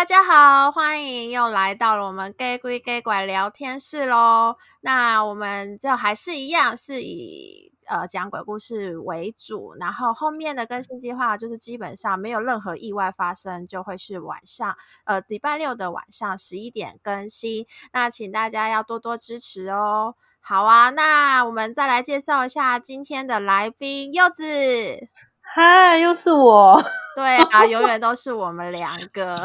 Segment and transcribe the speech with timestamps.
[0.00, 4.56] 大家好，欢迎又来到了我们 Gay 鬼聊天室喽。
[4.80, 17.66] 那我们就还是一样，是以呃讲鬼故事为主，然后后面的更新计划就是基本上没有任何意外发生，就会是晚上呃礼拜六的晚上十一点更新。
[17.92, 20.14] 那请大家要多多支持哦。
[20.40, 25.10] 好啊，那我们再来介绍一下今天的来宾柚子。
[25.52, 26.80] 嗨，又是我。
[27.16, 29.36] 对啊，永远都是我们两个。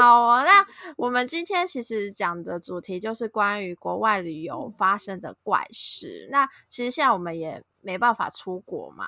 [0.00, 6.26] 好哦，那我们今天其实讲的主题就是关于国外旅游发生的怪事。
[6.30, 9.06] 那其实现在我们也没办法出国嘛。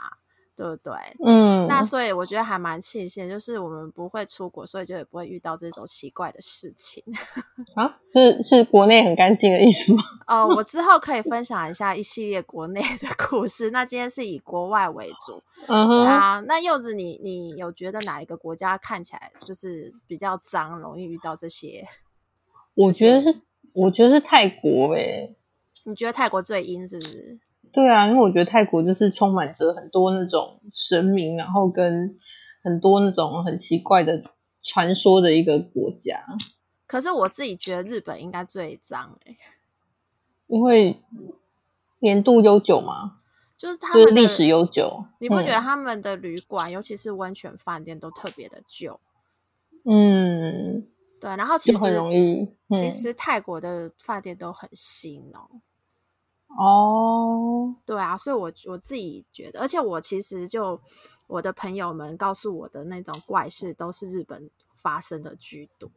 [0.62, 0.92] 对不对？
[1.24, 7.02] 嗯，那所以我觉得还蛮庆幸，就是我们不会出国，所以就也不会遇到这种奇怪的事情。
[7.74, 10.02] 啊，是是国内很干净的意思吗？
[10.28, 13.70] 哦，我之后可以分享一下一系列国内的故事。
[13.72, 15.42] 那今天是以国外为主。
[15.66, 16.06] 嗯哼。
[16.06, 21.84] 啊，那柚子你，你你有觉得哪一个国家看起来就是比较脏，容易遇到这些？
[22.74, 23.40] 我觉得是，
[23.72, 25.36] 我觉得是泰国诶、欸。
[25.84, 27.40] 你觉得泰国最阴是不是？
[27.72, 32.16] 对啊，因为我觉得泰国就是充满着很多那种神明，然后跟
[32.62, 34.22] 很多那种很奇怪的
[34.62, 36.24] 传说的一个国家。
[36.86, 39.38] 可是我自己觉得日本应该最脏诶，
[40.46, 41.00] 因为
[42.00, 43.20] 年度悠久嘛，
[43.56, 45.06] 就是他们历史悠久。
[45.18, 49.00] 你不觉得他们的旅馆，嗯、尤其是温泉饭店，都特别的旧？
[49.84, 50.86] 嗯，
[51.18, 51.34] 对。
[51.36, 55.62] 然后其实很容易，嗯、其实泰国的饭店都很新哦。
[56.58, 60.80] 哦，对啊，所以我我自己觉得，而且我其实就
[61.26, 65.90] 我的朋友们告诉我的那种怪事，都是日本发生的居多。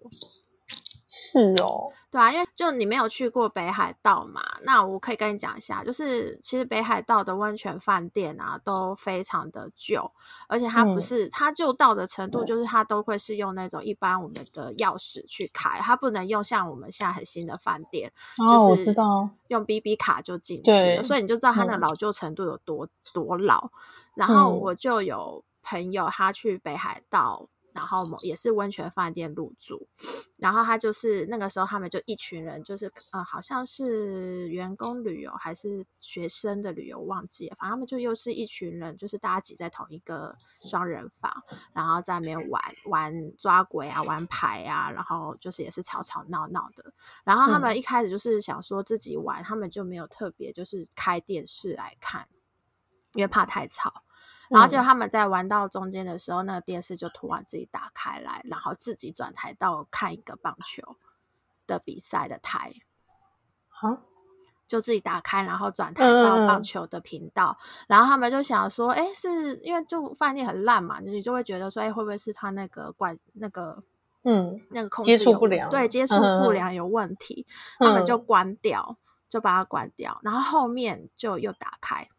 [1.18, 10.12] 是哦，对啊，因为就你没有去过北海道嘛，那我可以跟你讲一下，就是其实北海道的温泉饭店啊都非常的旧，
[10.50, 23.70] 而且它不是、嗯、它旧到的程度，就是它都会是用那种一般我们的钥匙去开，它不能用像我们现在很新的饭店，哦，我知道，用 BB 卡就进去了，所以你就知道它的老旧程度有多、嗯、多老。
[24.16, 27.48] 然后我就有朋友他去北海道。
[27.76, 29.86] 然后也是温泉饭店入住，
[30.38, 40.34] 然后他就是那个时候他们就一群人，就是呃好像是员工旅游还是学生的旅游忘记了，反正他们就又是一群人，就是大家挤在同一个
[40.64, 41.44] 双人房，
[41.74, 46.94] 然后在那边玩玩抓鬼啊，玩牌啊，然后就是也是吵吵闹闹的。
[47.26, 52.30] 然后他们一开始就是想说自己玩，嗯、他们就没有特别就是开电视来看，
[53.12, 54.05] 因为怕太吵。
[54.50, 60.98] 然后就他们在玩到中间的时候，嗯、那个电视就突然自己打开来，然后自己转台到看一个棒球
[61.66, 62.74] 的比赛的台，
[63.68, 63.98] 好，
[64.68, 73.84] 就自己打开，然后转台到棒球的频道，嗯、然后他们就想说，哎，是因为就饭店很烂嘛，你就会觉得说，哎，会不会是他那个管那个，
[74.24, 76.74] 嗯，那个控制接触不良，对，接触不良。
[76.74, 77.46] 有问题，
[77.80, 78.98] 嗯、他们就关掉，
[79.30, 82.10] 就把它关掉，然后后面就又打开。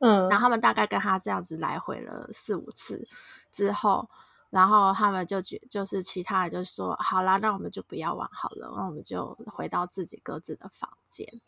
[0.00, 3.06] 嗯，然后他们大概跟他这样子来回了四五次
[3.52, 4.10] 之后，
[4.50, 11.40] 然后他们就觉就是其他的就说，好啦，那我们就不要玩好了，那我们就回到自己各自的房间。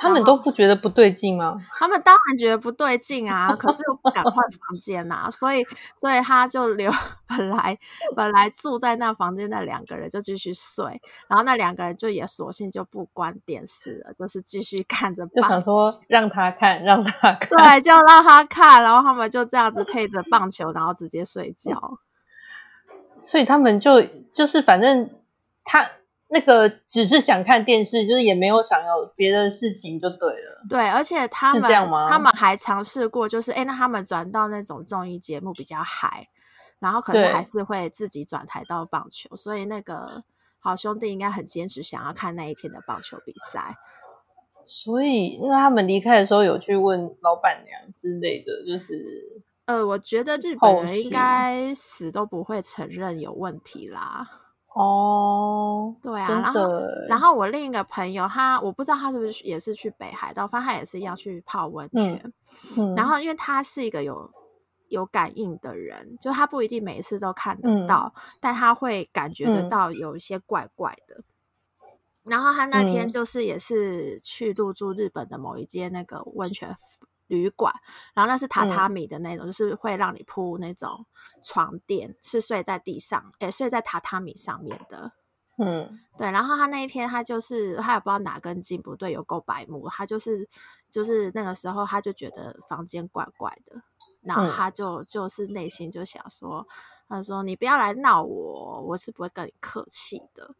[0.00, 1.56] 他们都不觉得不对劲吗？
[1.76, 5.64] 他们当然觉得不对劲啊，可是又不敢换房间呐、啊，所以
[5.96, 6.90] 所以他就留
[7.26, 7.76] 本来
[8.14, 15.26] 本来住在那房间的两个人就继续睡，然后那两个人就也索性就不关电视了，就是继续看着。
[15.26, 21.98] 就想说让他看，让他看，对，就让他看，然后他们就这样子配着棒球，然后直接睡觉。
[23.22, 25.10] 所以他们就就是反正
[25.64, 25.90] 他。
[26.30, 30.62] 那个只是想看电视，就是也没有想要别的事情，就对了。
[30.68, 31.62] 对，而且他们
[32.10, 36.28] 他们还尝试过，就是哎，那他们转到那种综艺节目比较嗨，
[36.80, 40.22] 然后可能还是会自己转台到棒球，所以那个
[40.58, 43.76] 好兄弟应该很坚持想要看那一天的棒球比赛。
[44.66, 54.28] 所以那他们离开的时候有去问老板娘之类的，就是呃，我觉得日本人应该死都不会承认有问题啦。
[54.74, 56.60] 哦，对啊，然后
[57.08, 62.32] 然后我另一个朋友，他我不知道他是不是也是去北海道，反正他也是要去泡温泉。
[62.76, 64.30] 嗯，然后因为他是一个有
[64.88, 71.16] 有感应的人，就他不一定每一次都看得到，嗯，但他会感觉得到有一些怪怪的。
[71.16, 71.90] 嗯，
[72.26, 76.76] 然后他那天就是也是去入住日本的某一间那个温泉。
[77.28, 77.72] 旅馆，
[78.14, 81.06] 然后那是榻榻米的那种，嗯、就是会让你铺那种
[81.42, 85.12] 床垫，是睡在地上，诶，睡在榻榻米上面的。
[85.58, 86.30] 嗯，对。
[86.30, 90.48] 然后他那一天，他就是他也不知道哪根筋不对，有够白目，他就是
[90.90, 93.82] 就是那个时候，他就觉得房间怪怪的，
[94.22, 96.66] 然后他就、嗯、就是内心就想说，
[97.08, 100.54] 他说：“你不要来闹我，我是不会跟你客气的。”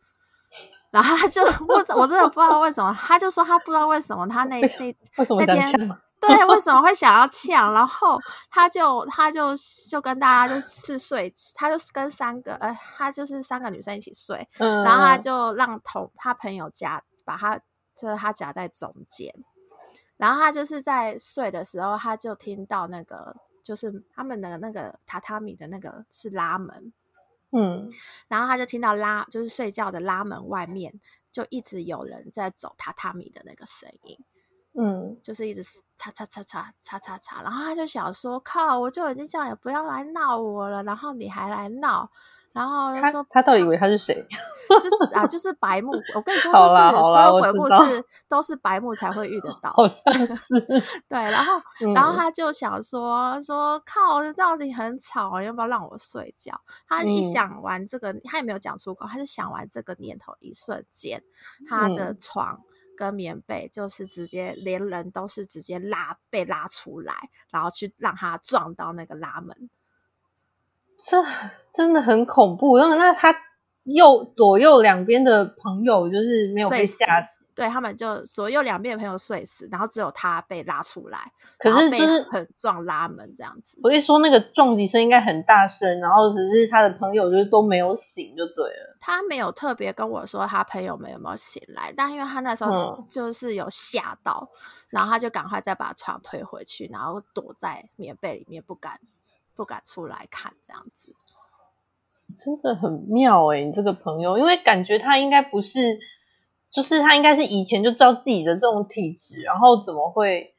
[0.91, 6.01] 然后他就我我真的不知道为什么，他就说他不知道为什么他那那那天。
[6.21, 7.73] 对，为什么会想要 呛？
[7.73, 8.19] 然后
[8.51, 9.55] 他就他就
[9.89, 17.57] 就跟大家就是睡，他就跟三个呃，他就是三个女生一起睡，嗯、然后他就让同他朋友夹把他
[17.95, 19.33] 就是他夹在中间，
[20.17, 26.93] 然后他就是在睡的时候，他就听到那个就是他们的那个榻榻米的那个是拉门，
[27.51, 27.91] 嗯，
[28.29, 31.01] 然后他就听到拉就是睡觉的拉门外面
[31.33, 34.19] 就一直有人在走榻榻米的那个声音。
[34.75, 35.63] 嗯，就是一直
[35.97, 42.11] 擦擦擦擦擦擦擦，然后他就想说：“靠，我就已经叫你不要来闹我了，然后你还来闹。”
[42.59, 44.27] 然后他说他：“他到底以为他是谁？”
[44.69, 45.93] 就是啊，就是白目。
[46.15, 49.73] 我跟你说，就是所有鬼故事 都是白目才会遇得到。
[49.73, 50.61] 好像是
[51.09, 61.23] 对，然后、嗯、然后他就想说：“说靠，这样子很吵，你要不要让我睡觉？”他一想完这个，嗯、他也没有讲出口，他就想完这个念头，一瞬间，
[61.69, 62.61] 他的床。
[62.65, 67.15] 嗯跟棉被就是直接连人都是直接拉被拉出来，
[67.49, 69.71] 然后去让他撞到那个拉门，
[71.11, 71.25] 这
[71.73, 72.79] 真的很恐怖。
[72.79, 73.35] 因为那他
[73.85, 77.47] 右左右两边的朋友就是没有被吓死。
[77.55, 83.77] 对，他们就左右两边的朋友睡死，然后只有他被拉出来，可是就是很撞拉门这样子。
[83.83, 88.97] 我一说那个撞击声应该很大声，然后只是他的朋友就是都没有醒就对了。
[89.01, 94.59] 他没有特别跟我说他朋友们有没有醒来，但因为他那时候就是有吓到，嗯、
[94.91, 99.01] 然后他就赶快再把床推回去，然后躲在棉被里面不敢
[99.59, 101.15] 不敢出来看这样子。
[102.35, 105.99] 真的很妙哎、欸，你这个朋友，因为感觉他应该不是。
[106.71, 110.55] 就是他应该是以前就知道自己的这种体质，然后怎么会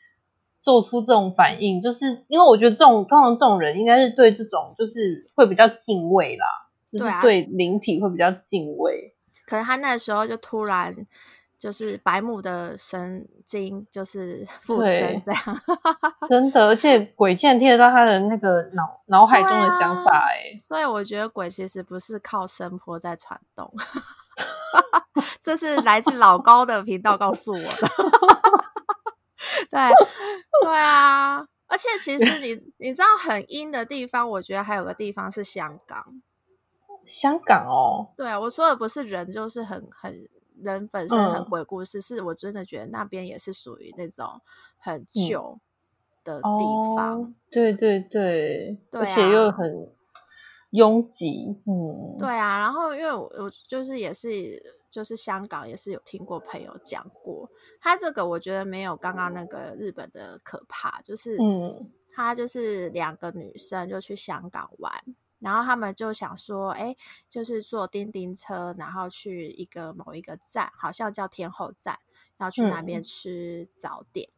[0.59, 1.81] 做出这种反应？
[1.81, 6.47] 就是因为我觉得这种通常这种人应该是对这种就是会比较敬畏啦，
[6.91, 9.13] 就是对灵体会比较敬畏。
[9.45, 10.95] 可是他那时候就突然
[11.59, 15.61] 就是白目的神经就是附身这样，
[16.29, 23.71] 真的，而且鬼竟然听得到他的那个脑脑海中的想法哎、欸，所以我觉得鬼其实不是靠声波在传动。
[25.41, 27.63] 这是来自老高的频道告诉我的。
[29.69, 29.81] 对
[30.63, 36.21] 对啊，而且其实你你知道很阴的地方，我觉得还有个地方是香港。
[37.03, 40.29] 香港哦，对啊，我说的不是人，就是很很
[40.63, 44.41] 人本身很鬼故事，嗯、是我真的觉得那边也是属于那种
[44.77, 45.59] 很旧
[46.23, 47.21] 的地方。
[47.21, 49.89] 嗯哦、对对对，对啊、而且又很。
[50.71, 57.49] 拥挤，嗯，对啊，然后因为我我就是也是就是香港也是有听过朋友讲过，
[57.81, 64.93] 他这个我觉得没有刚刚那个日本的可怕，就是嗯，他就是两个女生就去香港玩，
[65.39, 66.95] 然后他们就想说，哎，
[67.27, 71.99] 就是坐叮叮车，然后去一个某一个站，好像叫天后站，
[72.37, 74.29] 要去那边吃早点。
[74.29, 74.33] 嗯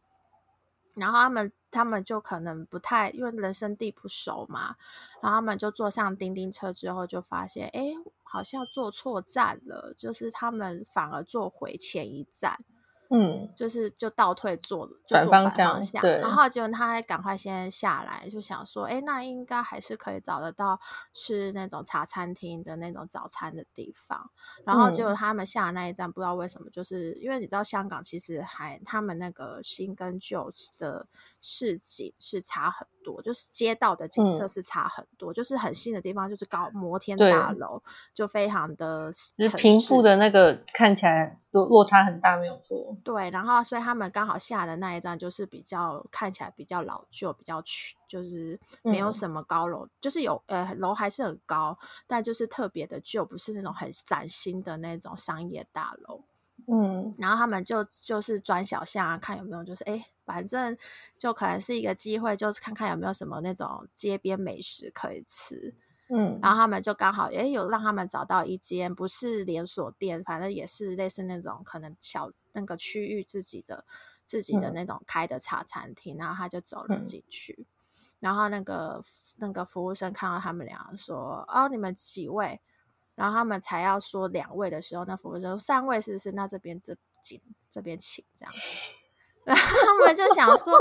[0.94, 4.76] 然后他们他们就可能不太，因为人生地不熟嘛，
[5.22, 7.94] 然后他们就坐上叮叮车之后，就发现，哎，
[8.24, 12.66] 好像坐错站了，就是他们反而坐回前一站。
[13.14, 16.20] 嗯，就是就倒退坐，就坐反方向，对。
[16.22, 20.80] 然后结果他还赶快先下来，就想说，哎，那应该还是可以找得到
[21.14, 24.32] 吃那种茶餐厅的那种早餐的地方。
[24.66, 31.08] 然后结果他们下那一站，不知道为什么，就是因为你知道香港其实还他们那个新跟旧的
[31.42, 37.82] 市景是差很多，就是街道的景色是差很多，嗯、就是很新的地方就是高摩天大楼，
[38.14, 42.96] 就非常的就是贫富的那个看起来落落差很大，没有错。
[43.04, 47.70] 对，然后所以他们刚好下的那一站就是比较看起来比较老旧，比较旧，
[48.08, 56.24] 就是没有什么高楼，嗯、就是有呃楼还是很高，但就是特别的旧，不是那种很崭新的那种商业大楼。
[56.74, 60.78] 嗯，然后他们就就是转小巷啊，看有没有就是哎，反正
[61.18, 65.76] 就可能是一个机会，就是看看有没有什么那种街边美食可以吃。
[66.08, 73.86] 嗯，然后他们就刚好也有让他们找到一间不是连锁店，反正也是类似那种可能小那个区域自己的
[74.26, 77.66] 自己的那种开的茶餐厅，嗯、然后他就走了进去，嗯、
[78.22, 79.04] 然后那个
[79.36, 82.62] 那个服务生看到他们俩说：“哦，你们几位？”
[83.22, 86.32] 然后他们才要说两位的时候，那服务生说：“三位是不是？
[86.32, 88.52] 那这边这请这边请这样。
[89.46, 90.74] ”然后他们就想说：“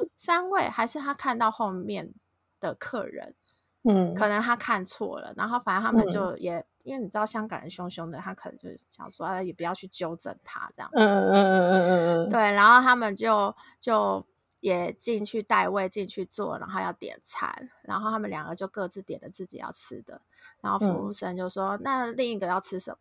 [0.00, 2.12] 嗯，三位还是他看到后面
[2.60, 3.34] 的客人？
[3.88, 10.90] ”嗯，可能他看错了，然后反正他们就也，嗯、因为你知道香港人凶凶的，他可能就是想说，啊，也不要去纠正他这样。
[10.92, 12.28] 嗯嗯嗯嗯嗯嗯。
[12.28, 14.26] 对，然后他们就就
[14.60, 20.20] 也进去带位进去坐，然后要点餐，然后他们两个就各自点了自己要吃的，
[20.60, 22.98] 然后服务生就说：“嗯、那另一个要吃什么？”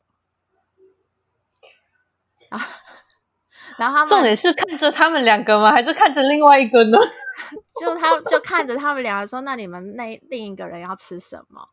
[2.49, 2.59] 啊，
[3.77, 5.71] 然后他们重点是看着他们两个吗？
[5.71, 6.97] 还是看着另外一个呢？
[7.79, 11.69] 就他就看着他们两个说：“那你们那另一个人要吃什么？”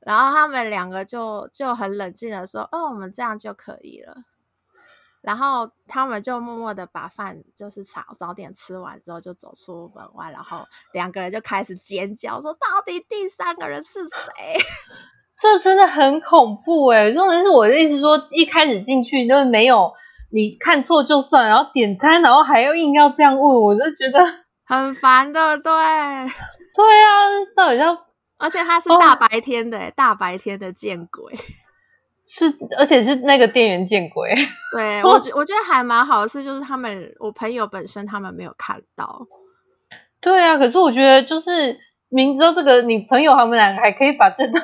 [0.00, 4.24] 然后他们两个就就很冷静的说：“哦，我们这样就可以了。”
[5.22, 14.56] 然后他们就默默的把饭就是早早点吃完之后，就走出门外，然后两个人就开始尖叫，说：“到底第三个人是谁？”
[15.40, 19.92] 这真的很恐怖诶，重点是我的意思说，一开始进去都没有
[20.32, 24.18] 你看错就算，然后点餐，然后还要硬要这样问，我就觉得
[24.66, 25.58] 很烦的。
[25.58, 28.06] 对，对啊，到底要，
[28.38, 31.34] 而且他是大白天的，哦、大白天的见鬼。
[32.34, 32.46] 是，
[32.78, 34.34] 而且是那个店员见鬼。
[34.74, 39.26] 对， 我觉我觉得还蛮好的是，就是他们我朋友本身他们没有看到。
[40.18, 44.62] 对啊，可是我觉得就是明知道这个，你朋友他们两个还可以把这顿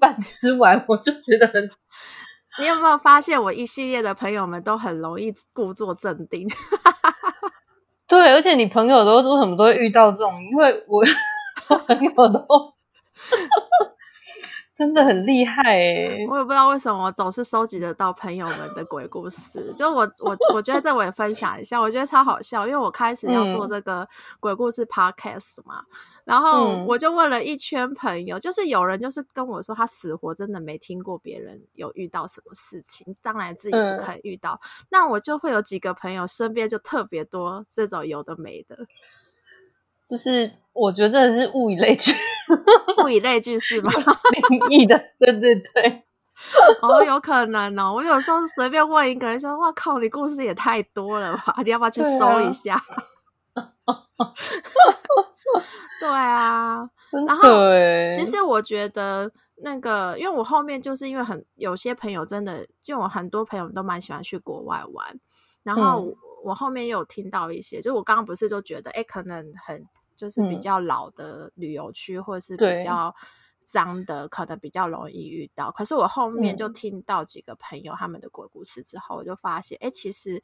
[0.00, 1.70] 饭吃完，我就觉得很。
[2.58, 6.48] 你有没有发现，我一系列的朋友们都很容易故作镇定？
[8.08, 10.32] 对，而且你朋友都为什么都会遇到这种？
[10.50, 11.04] 因为我
[11.68, 12.40] 我朋友都。
[14.76, 19.72] 真的很厉害诶，我也不知道为什么我总是收集得到朋友们的鬼故事。
[19.76, 24.08] 就我我我觉得这我也分享一下，我觉得超好笑，因为我开始要做这个
[24.40, 38.76] 鬼故事 podcast 嘛，嗯、然后我就问了一圈朋友，就是有人就是跟我说他死活真的没听过别人有遇到什么事情，当然自己不肯遇到，嗯、那我就会有几个朋友身边就特别多这种有的没的。
[40.08, 42.12] 就是我觉得是物以类聚，
[43.04, 43.90] 物以类聚是吗？
[44.50, 46.02] 灵异的，对对对，
[46.82, 47.94] 哦，有可能哦。
[47.94, 51.56] 我有时候随便问一个人说：“哇靠，你故事也太多了吧？
[51.64, 52.80] 你要不要去搜一下？”
[56.00, 56.88] 对啊，
[57.26, 57.42] 然后
[58.16, 59.30] 其实我觉得
[59.62, 65.18] 那个，因为我后面就是因为很有些朋友真的，就我很多朋友都蛮喜欢去国外玩，
[65.62, 66.14] 然后。
[66.44, 69.82] 嗯我后面又有听到一些，就我刚刚不是就觉得，哎，可能很
[70.14, 73.14] 就是比较老的旅游区，嗯、或者是比较
[73.64, 75.70] 脏的，可能比较容易遇到。
[75.70, 80.42] 可是我后面就听到几个朋友他们的鬼故事之后，我就发现，哎，其实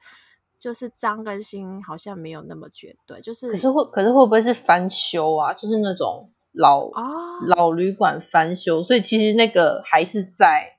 [0.59, 3.21] 就是脏跟新好像没有那么绝对。
[3.21, 5.53] 就是可是会，可是会不会是翻修啊？
[5.53, 10.79] 就是那种老、哦、老旅馆翻修，所以其实那个还是在。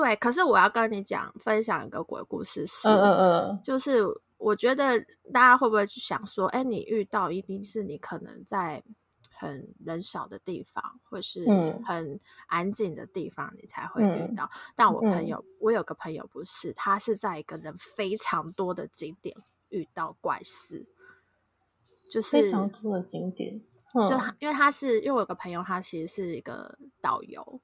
[0.00, 4.02] 对，可是我要跟你讲，分享一个鬼故事是，嗯嗯嗯，就是
[4.38, 4.98] 我觉得
[5.30, 8.82] 大家会不会去想说，哎，你遇到一定是你可能在
[9.36, 11.44] 很人少的地方，或是
[11.84, 14.44] 很安静的地方，你才会遇到。
[14.44, 19.36] 嗯、但我朋友，嗯、我有个朋友不是，他是在一个人非常多的景点
[19.68, 20.86] 遇到怪事，
[22.10, 23.60] 就是非常多的景点，
[23.94, 27.60] 嗯、就因为他是，因为我有个朋友，他其实是一个导游。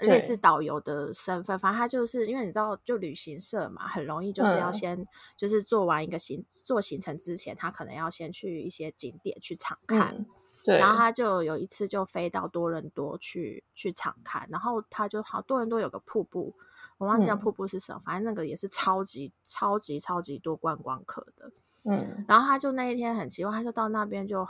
[0.00, 10.14] 类似导游的身份，反正他就是因为你知道，就旅行社嘛，很容易就是要先、嗯、就是做完一个行做行程之前，他可能要先去一些景点去场看。
[10.14, 10.26] 嗯、
[10.64, 16.54] 对，然后他就有一次就飞到多伦多去去场看，然后他就好多伦多有个瀑布，
[16.98, 21.50] 我忘记那瀑布是什么，嗯、反正那个也是超级超级超级多观光客的。
[21.84, 24.46] 嗯，然后他就那一天很奇怪，他就到那边就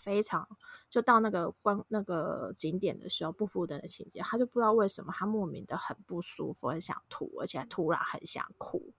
[0.00, 0.46] 非常，
[0.90, 8.92] 就到那个观那个景点的时候，瀑布的情节，他就不知道为什么他莫名的很不舒服，很想吐，而且突然很想哭。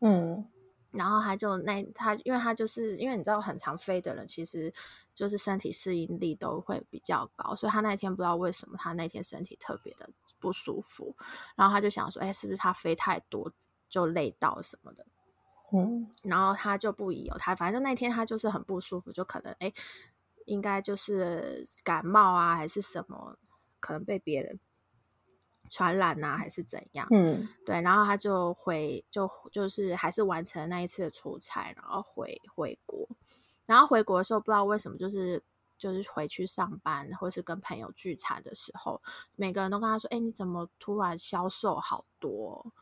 [0.00, 0.48] 嗯，
[0.92, 4.72] 然后他就那他，因为他就是因为你知道很常飞的人，其实
[5.12, 11.14] 就是身体适应力都会比较高，所以他那天不知道为什么他那天身体特别的不舒服，
[11.56, 13.52] 然后他就想说，哎，是不是他飞太多
[13.88, 15.04] 就累到什么的？
[15.76, 19.72] 嗯，然后他就不疑有他，反正那天他就是很不舒服，就可能哎，
[20.44, 23.36] 应该就是感冒啊，还是什么，
[23.80, 24.60] 可能被别人
[25.68, 27.08] 传染啊，还是怎样？
[27.10, 33.08] 嗯，对，然后他就回，就就是还是完成了那一次的出差，然后回回国，
[33.66, 35.42] 然后回国的时候不知道为什么，就是
[35.76, 39.02] 就是回去上班或是跟朋友聚餐的时候，
[39.34, 42.72] 每个人都跟他说：“哎，你怎么突然消瘦好多？”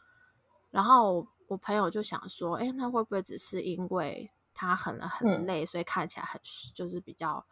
[0.71, 1.27] 然后。
[1.53, 6.41] 我朋友就想说，哎，那会不会只是因为他可能很累，嗯、所以看起来很
[6.75, 7.45] 就是比较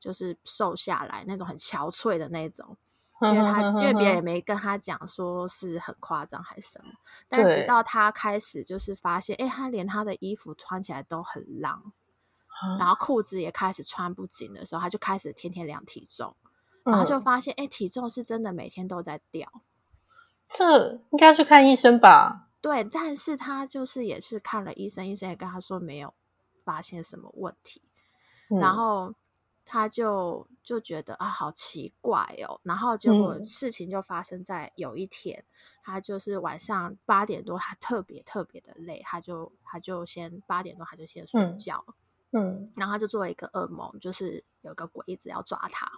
[0.00, 2.76] 就是瘦下来那种很憔悴的那种？
[3.20, 6.92] 因为他因为别人也没跟他讲说是很夸张还是什么，
[7.28, 11.80] 但直到他开始就是发现，哎，他连他的衣服穿起来都很烂，
[12.64, 16.34] 嗯、然后裤子也开始穿不紧的时候，他就开始天天量体重，
[16.82, 19.50] 然后就发现，哎，体重是真的每天都在掉。
[20.50, 22.48] 这应该去看医生吧？
[22.64, 26.14] 对，但是他就是也是看了医生，医生也跟他说没有
[26.64, 27.82] 发现什么问题，
[28.48, 29.14] 嗯、然后
[29.66, 32.58] 他就就觉得啊，好奇怪哦。
[32.62, 35.44] 然后结果事情就发生在有一天，嗯、
[35.84, 41.84] 他就是晚上八点多，他特别特别的累，他就他就先八点多他就先睡觉，
[42.30, 42.72] 嗯，嗯。
[42.76, 45.92] 然后他就做了一个噩梦，就是有个鬼一直要抓他，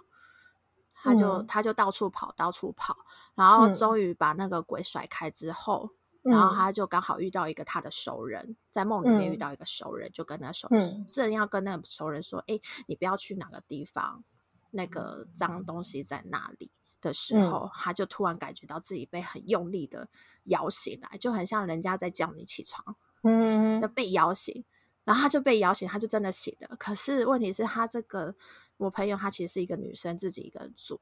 [0.93, 2.97] 他就、嗯、他就到处跑，到处跑，
[3.35, 5.91] 然后终于把那个鬼甩开之后。
[6.29, 14.23] 然后他就刚好遇到一个他的熟人，在梦里面遇到一个熟人，嗯、就跟那熟人、嗯、正要跟那个熟人说：“哎，你不要去哪个地方，
[14.71, 20.09] 那个脏东西在那里。”的时候，嗯、他就突然感觉到自己被很用力的
[20.45, 24.65] 摇醒来，就很像人家在叫你起床，嗯，就被摇醒。
[25.03, 26.75] 然后他就被摇醒，他就真的醒了。
[26.75, 28.35] 可是问题是，他这个
[28.77, 30.99] 我朋友，她其实是一个女生，自己一个人住，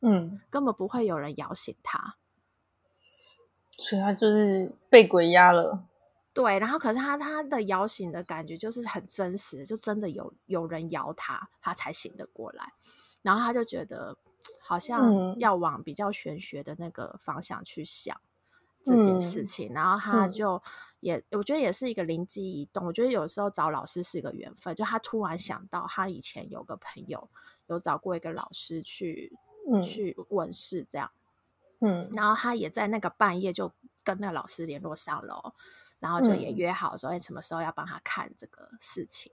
[0.00, 2.16] 嗯，根本不会有人摇醒她。
[3.78, 5.84] 所以他就是被鬼压了，
[6.32, 6.58] 对。
[6.58, 12.72] 然后可是他他的摇醒的感觉就是很真实，就真的有有人摇他，他才醒得过来。
[13.20, 14.16] 然后他就觉得
[14.60, 18.18] 好像要往比较玄学的那个方向去想
[18.82, 19.70] 这件事情。
[19.72, 20.62] 嗯、然后他就
[21.00, 22.86] 也我觉得也是一个灵机一动。
[22.86, 27.28] 我觉得有时候找老师是一个缘分，就他突然想到他以前有个朋友
[27.66, 29.36] 有找过一个老师去、
[29.70, 31.10] 嗯、去问事这样。
[31.80, 35.54] 嗯，然后他也在那个半夜就跟那个老师联络上了，
[35.98, 39.32] 然后就也约好说，哎、嗯，什么时候要帮他看这个事情？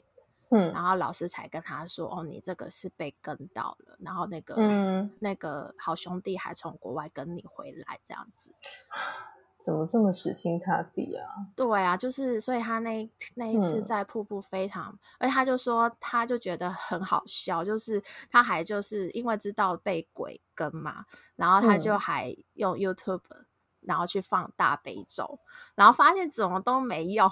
[0.50, 8.54] 嗯，然后老师才跟他说，哦，你这个是被跟到了，然后那个，嗯，那个好兄弟还从国外跟你回来，这样子。
[9.64, 11.24] 怎么这么死心塌地啊？
[11.56, 21.06] 对啊，就是所以他那那一次在瀑布非常，嗯、而且他就说，他就觉得很好笑，就是他还就是因为知道被鬼跟嘛，
[21.38, 23.46] 然后他就还用 YouTube，、嗯、
[23.80, 25.40] 然后去放大悲咒，
[25.76, 27.32] 然后发现怎么都没用，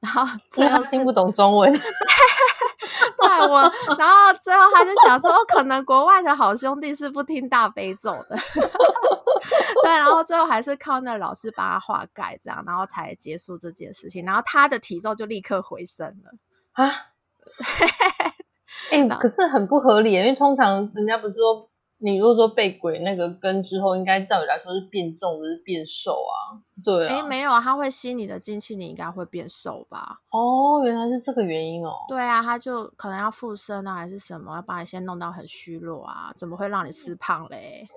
[0.00, 3.62] 然后 最后听不懂中文， 对，我，
[3.98, 8.36] 然后最后他就想说，哦，可能国外的好兄弟是不听大悲咒的。
[9.82, 14.24] 对，然后最后还是靠那老师帮他化盖，这样，然后才结束这件事情。
[14.24, 16.30] 然后他的体重就立刻回升了
[16.72, 16.88] 啊！
[18.90, 26.60] 哎、欸，可是很不合理，因为通常人家不是说，你如果说被鬼那个跟之后，应该照理来说是变重，不是变瘦啊？
[26.84, 30.20] 对啊，哎，没有啊，他会吸你的精气，你应该会变瘦吧？
[30.30, 31.92] 哦，原来是这个原因哦。
[32.08, 36.32] 对啊，他就可能要附身啊，还是什么，要把你先弄到很虚弱啊？
[36.36, 37.88] 怎么会让你吃胖嘞？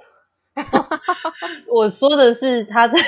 [1.68, 3.00] 我说的是他在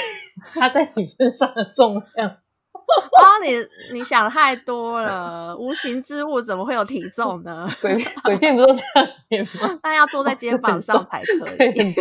[0.54, 2.30] 他在你身上的重量。
[2.30, 3.58] 哦，你
[3.98, 7.68] 你想太多了，无形之物怎么会有体重呢？
[7.82, 9.78] 鬼鬼片不都这样演吗？
[9.84, 11.94] 那要坐在肩膀上才可以。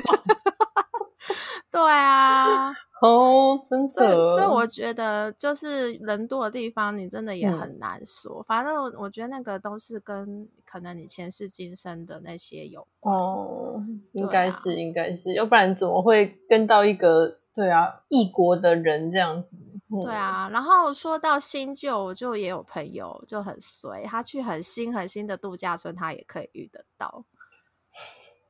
[1.71, 2.73] 对 啊。
[3.03, 3.89] 哦，真的。
[3.89, 8.41] 所以，所以我觉得，就是人多的地方，你真的也很难说。
[8.41, 13.15] 嗯、反正我我觉得那个都是跟可能你前世今生的那些有关。
[13.15, 13.83] 哦，
[14.13, 19.49] 应该是，啊、应该是，要不然怎么会跟到一个对啊异国的人这样子？
[19.91, 20.49] 嗯、对啊。
[20.51, 27.25] 然后说到新旧，我就也有朋友就很随，他去很新很新的度假村，他也可以遇得到。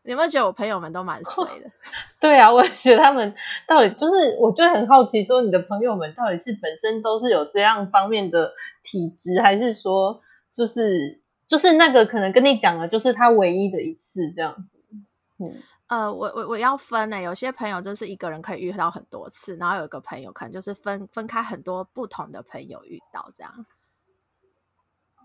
[0.07, 1.71] 你有没有觉得我朋友们都蛮衰的？
[2.21, 3.35] 对啊，我也觉得他们
[3.67, 8.53] 到底就是，我就很好奇，说你的朋友们到底是本身都是有这样方面的
[8.85, 10.21] 体质，还是说
[10.53, 14.97] 就是就是那个可能跟你讲的，就是他唯一的一次这样子。
[15.39, 15.55] 嗯，
[15.89, 23.67] 呃，我我我要分呢、欸，有些朋友就是一个人可以遇到很多次，然后有一个朋友可能就是分分开很多不同的朋友遇到这样。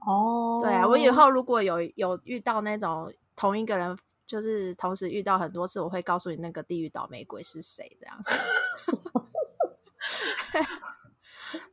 [0.08, 3.96] 哦，对啊，我以后如果有有遇到那种同一个人。
[4.32, 8.18] 就是同时遇到很多次，我会告诉你那个地狱倒霉鬼是谁，这样。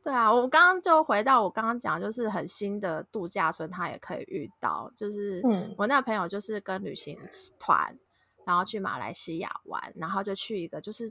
[0.03, 4.91] 对啊，我刚刚就回到我刚刚讲，就是很新的度假村，他也可以遇到。
[4.93, 5.41] 就是
[5.77, 7.17] 我那朋友，就是跟旅行
[7.57, 7.97] 团，
[8.45, 11.09] 然后去马来西亚玩，然后就去一个就是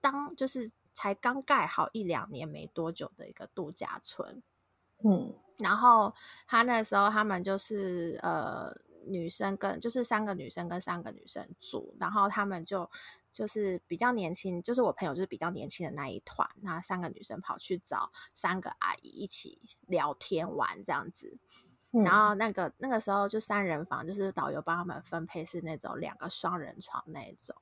[0.00, 4.42] 当就是才刚盖好一两年没多久的一个度假村。
[5.04, 6.14] 嗯，然后
[6.46, 8.74] 他那时候他们就是呃。
[9.06, 12.90] 女生跟就是三个女生跟三个女生住，然后他们就
[13.32, 21.38] 就是比较年轻，就是我朋友就是比较年轻的那一团，那三个女生跑去找三个阿姨一起聊天玩这样子，
[21.92, 27.56] 嗯、然后那个那个时候就三人房，就是导游帮他们分配是那种两个双人床那一种，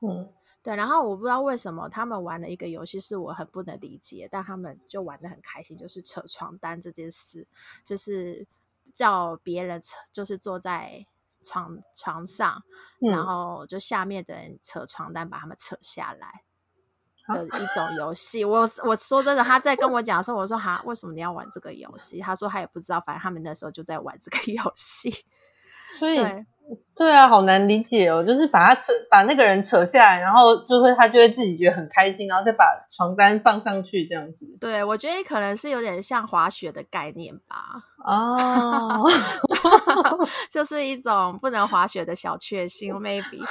[0.00, 7.46] 嗯，对，然后我不知道为什么他们玩的一个游戏是我很不能理解，但他们就玩的很开心，就是扯床单这件事，
[7.84, 8.46] 就是。
[8.94, 11.06] 叫别人扯，就是坐在
[11.44, 12.62] 床床上，
[13.00, 16.42] 嗯、然后就下面的人扯床单，把他们扯下来。
[17.32, 18.44] 的一种游戏。
[18.44, 22.18] 我我说真的，他在跟我讲的时候，我说哈，为什么你要玩这个游戏？
[22.18, 25.14] 他说他也不知道，反正他们那时候就在玩这个游戏。
[25.98, 26.46] 所以对，
[26.96, 28.24] 对啊，好难理解哦。
[28.24, 34.46] 就是把他扯，把那个人扯下来，然后就会他就会自己觉得很开心，然后再把床单放上去这样子。
[34.60, 37.89] 对，我觉得可能是有点像滑雪的概念吧。
[38.04, 39.06] 哦，
[40.50, 43.46] 就是一种不能滑雪的小确幸， maybe。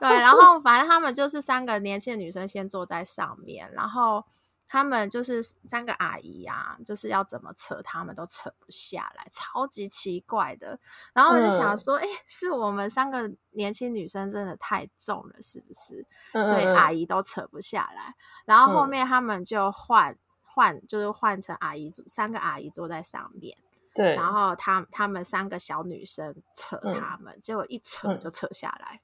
[0.00, 4.24] 对，然后反正他们就是三个年轻的女生先坐在上面，然后
[4.66, 10.78] 他们就是三个阿姨啊，就是要怎么扯他们都扯不下来，超级奇怪的。
[11.12, 16.06] 然后我就想说，哎、嗯，是我们三个年轻女生真的太重了，是不是？
[16.32, 18.14] 嗯、所以阿姨都扯不下来。
[18.46, 23.56] 然后后面他们就换换，就是换成阿姨组，三个阿姨坐在上面，
[23.94, 24.14] 对。
[24.16, 29.00] 然后他他们三个小女生扯他们，嗯、结果一扯就扯下来。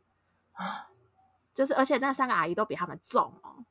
[1.55, 3.65] 就是，而且那三个阿姨都比他们重哦。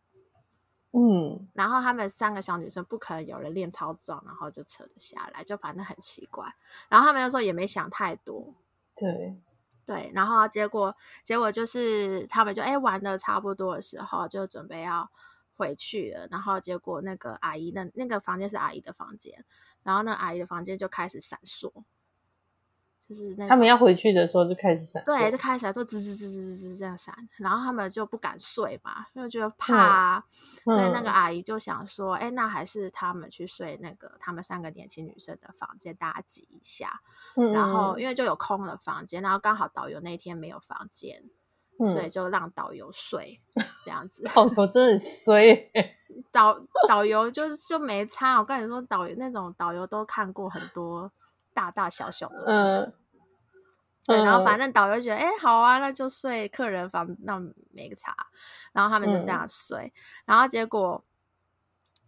[0.91, 6.51] 嗯，然后他们三个小女生不可能有人练超重，然后就扯得下来，就反正很奇怪。
[6.87, 8.55] 然后他们那时候也没想太多，
[8.95, 9.39] 对
[9.85, 10.11] 对。
[10.15, 15.07] 然后结果结果就是他们就哎玩的差不多的时候，就准备要
[15.59, 16.27] 回去了。
[16.31, 19.45] 然后结果那个阿姨那那个房间是阿姨的房间，
[19.83, 21.83] 然后那阿姨的房间就开始闪烁。
[23.01, 30.23] 就是那他们要回去的时候就开始闪，对，就开始做吱吱吱吱吱这样闪，然后他们就不敢睡嘛，因为觉得怕。
[30.63, 37.01] 所以那个阿姨就想说，哎、欸，那还是他们去睡那个他们三个年轻女生的房间，大家挤一下。
[37.35, 41.31] 嗯、然后因为就有空了房间，然后刚好导游那天没有房间，嗯、
[41.85, 43.39] 所以就让导游睡
[43.83, 44.23] 这样子。
[44.33, 45.71] 导游真的很衰，
[46.31, 48.39] 导导游就是就没差。
[48.39, 51.11] 我跟你说，导游那种导游都看过很多
[51.53, 52.81] 大大小小的、那个。
[52.81, 52.93] 嗯
[54.05, 57.39] 对，然后反正导游觉得，哎、嗯，好啊，那就睡客人房，那
[57.71, 58.15] 没个差。
[58.71, 59.93] 然后他们就这样睡，嗯、
[60.25, 61.03] 然后结果，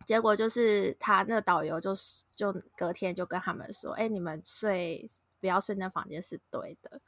[0.04, 1.94] 结果就是他那个导游就
[2.36, 7.00] 就隔天就跟他们说，哎，你们睡不要睡那房间是对的。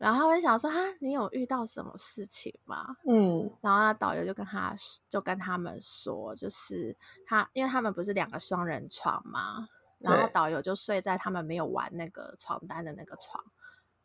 [0.00, 2.96] 然后我就想说，哈，你有遇到什么事情吗？
[3.06, 4.74] 嗯，然后那导游就跟他
[5.10, 13.44] 就跟他们说，就是他，因为他们不是两个双人床嘛，然后导游就睡在他们没有玩那个床单的那个床。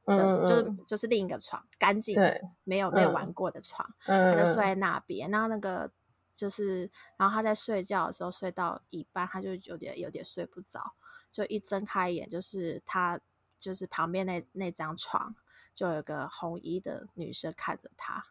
[0.07, 2.15] 嗯，就就是另一个床，干净，
[2.65, 5.31] 没有没有玩过的床，嗯，他就睡在那边。
[5.31, 5.89] 然后那个
[6.35, 10.93] 就是，然后他在睡觉的时候睡到一半，他就有点有点睡不着，
[11.31, 13.19] 就一睁开眼，就是他
[13.59, 15.33] 就是旁边那那张床，
[15.75, 18.25] 就有个红衣的女生看着他。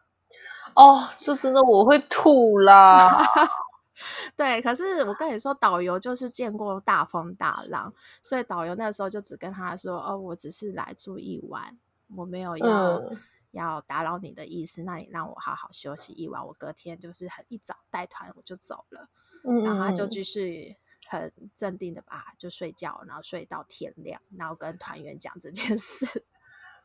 [0.75, 3.15] 哦，这真的我会吐啦。
[4.35, 11.77] 对，可是我跟你说，导游就是见过大风大浪，所以导游那时候就只跟他说：“哦，我只是来住一晚，
[12.17, 13.17] 我没有要、嗯、
[13.51, 19.07] 要打扰你的意思，那你让我好好休息一晚，我隔天就是很一早带团我就走了。
[19.45, 20.75] 嗯”然后他就继续
[21.07, 26.25] 很镇定的吧，就睡觉，然后睡到天亮，然后跟团员讲这件事。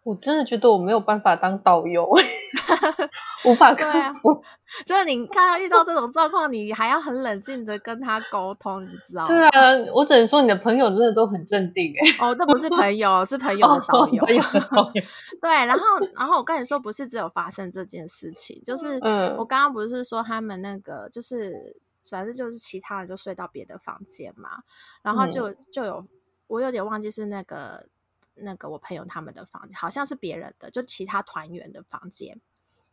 [0.03, 2.11] 我真的觉得我没有办法当导游，
[3.45, 3.85] 无法克
[4.15, 4.31] 服。
[4.33, 4.41] 啊、
[4.87, 9.27] 就是你看他遇到这种状况，你还要很冷静的跟他沟通，你知道吗？
[9.27, 12.27] 对啊，我只能说你的朋友真的都很镇定哎。
[12.27, 14.23] 哦，那不是朋友，是朋友的 导游。
[14.23, 15.03] 哦、朋友的导游
[15.41, 15.85] 对，然后，
[16.15, 18.99] 然后我跟你说，不是只有发生这件事情，就是
[19.37, 21.77] 我刚刚不是说他们那个，就是
[22.09, 24.49] 反正就是其他人就睡到别的房间嘛，
[25.03, 26.07] 然后就就有
[26.47, 27.85] 我有点忘记是那个。
[28.43, 32.41] 那个我朋友他们的房间好像是别人的，就其他团员的房间，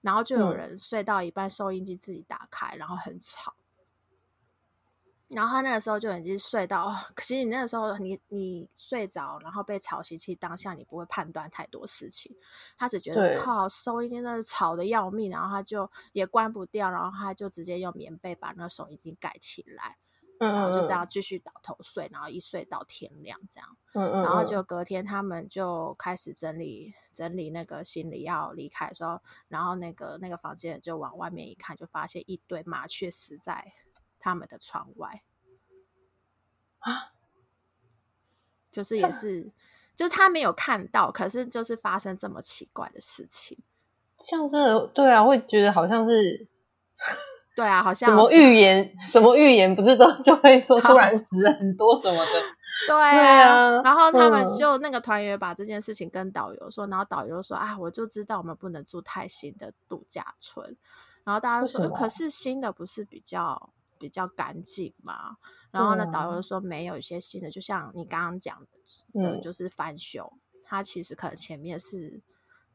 [0.02, 3.56] 然后就有人睡到一半，收音机自己打开，然后很吵。
[5.32, 12.34] 然后他那个时候就已经睡到， 可是你那个时候你你睡着，然后被吵醒，其实当下你不会判断太多事情，
[12.78, 19.98] 他只觉得靠收音机真的吵的要命，然后他就也关不掉，然后他就直接用棉被把那个收音机盖起来。
[20.40, 23.78] 然后就这样继续倒头睡，然后一睡到天亮这样。
[23.94, 24.24] 嗯嗯。
[24.24, 33.74] 然后就隔天他们就开始整理整理那个行李要离开的时候，然后那个那个房间就往外面一看，就发现一堆麻雀死在
[34.20, 35.24] 他们的窗外。
[36.80, 37.14] 啊！
[38.70, 39.52] 就是也是，
[39.96, 43.58] 就是他没有看到，可是就是发生这么奇怪的事情。
[44.24, 46.48] 像是对啊，会觉得好像是。
[47.58, 52.32] 对啊，好像什么预言，什么预言不是都 就会说突然死很多什么的？
[52.88, 60.78] 对啊，对啊，然后他们就那个团员把这件事情跟导游说，嗯、然后导游说啊，我就知道我们不能住太新的度假村。
[61.24, 65.38] 然后大家就说，可是新的不是比较比较干净吗？
[65.72, 68.68] 然后呢，导游说没有一些新的，就像你刚刚讲的，
[69.20, 70.32] 嗯，就是翻修，
[70.64, 72.22] 它其实可能前面是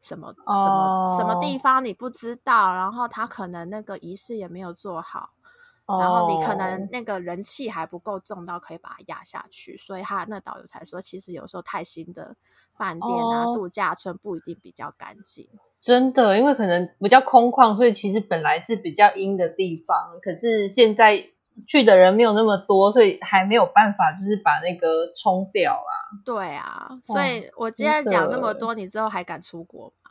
[0.03, 5.31] 什么什么什么地方你不知道，然后他可能那个仪式也没有做好。
[5.85, 12.35] 然后你可能那个人气还不够重到可以把它压下去，所以他那导游才说，其实有时候太新的
[12.77, 15.49] 饭店啊、哦、度假村不一定比较干净。
[15.81, 21.31] 真的，因为可能比较空旷，所以其实本来是比较阴的地方，可是现在
[21.67, 25.93] 去的人没有那么多，所以还没有办法就是把那个冲掉啊。
[26.25, 30.11] 对啊，所以我今天讲那么多，你之后还敢出国吗？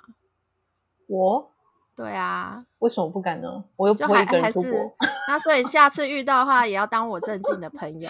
[1.08, 1.52] 我。
[1.96, 3.64] 对啊，为什么不敢呢？
[3.76, 4.96] 我又不会一个人出国。
[5.28, 8.10] 那所以下次遇到的话，也要当我正经的朋友。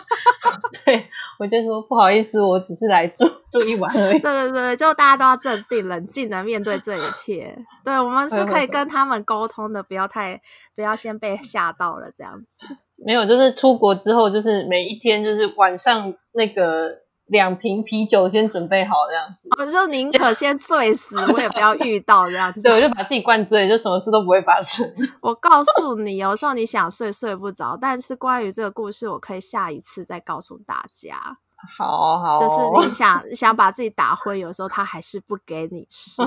[0.84, 1.06] 对，
[1.38, 4.18] 我就说不好意思，我只是来住住一晚而已。
[4.18, 7.54] 对对对，就大家都要镇定、冷静的面对这一切。
[7.84, 10.40] 对，我们是可以跟他们沟通的，不要太
[10.74, 12.66] 不要先被吓到了这样子。
[12.96, 17.02] 没有，就是出国之后，就是每一天就是晚上那个。
[17.32, 22.60] 两瓶啤酒先准备好这样子，我就宁可先醉死，我也不要遇到这样子。
[22.60, 24.86] 对，我就把自己灌醉，就什么事都不会发生。
[25.22, 31.38] 我告诉你，有时候你想睡睡不着，但是关于这个故事，我可以下一次再告诉大家。
[31.78, 36.26] 好好，就是 你想想把自己打昏，有时候他还是不给你睡，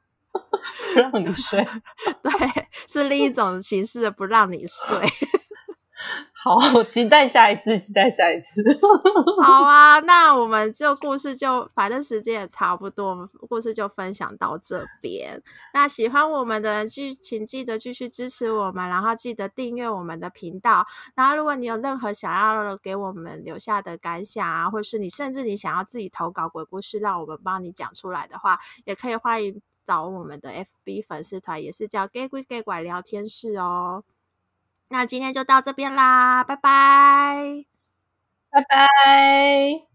[0.96, 1.62] 让你睡。
[2.22, 2.32] 对，
[2.88, 4.98] 是另一种形式的不让你睡。
[6.44, 8.62] 好，期待下一次，期待下一次。
[9.42, 15.42] 好啊，那我们就故事就反正时间也差不多，我们故事就分享到这边。
[15.72, 20.86] 那喜欢我们的人，请记得继续支持我们，然后记得订阅我们的频道。
[21.14, 34.04] 然后，如果你有任何想要给我们留下的感想啊，或是你甚至你想要自己投稿鬼故事，让我们帮你讲出来的话，也可以欢迎找我们的 FB 粉丝团，也是叫 “gay 鬼 gay 怪聊天室”哦。
[34.88, 37.64] 那今天就到这边啦，拜拜，
[38.50, 39.93] 拜拜。